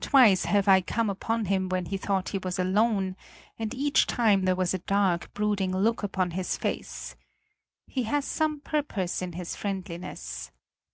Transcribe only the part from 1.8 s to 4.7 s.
he thought he was alone and each time there